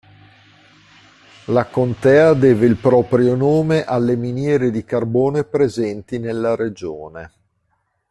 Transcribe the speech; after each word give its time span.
La 1.45 1.65
contea 1.67 2.33
deve 2.33 2.65
il 2.65 2.77
proprio 2.77 3.35
nome 3.35 3.83
alle 3.83 4.15
miniere 4.15 4.71
di 4.71 4.83
carbone 4.83 5.43
presenti 5.43 6.17
nella 6.17 6.55
regione. 6.55 7.31